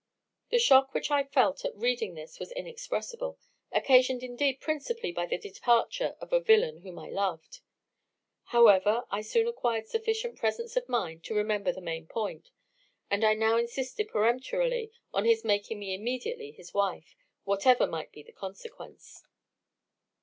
[0.49, 3.37] "The shock which I felt at reading this was inexpressible,
[3.71, 7.59] occasioned indeed principally by the departure of a villain whom I loved.
[8.45, 12.49] However, I soon acquired sufficient presence of mind to remember the main point;
[13.11, 18.23] and I now insisted peremptorily on his making me immediately his wife, whatever might be
[18.23, 19.21] the consequence.